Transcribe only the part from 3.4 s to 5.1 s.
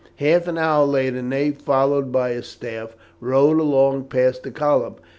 along past the column.